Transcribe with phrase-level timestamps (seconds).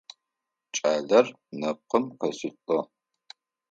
[0.75, 1.25] Кӏалэр
[1.59, 2.79] нэпкъым къесылӏэ.